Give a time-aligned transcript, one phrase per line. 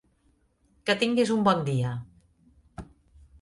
[0.89, 1.93] Que tinguis un bon dia.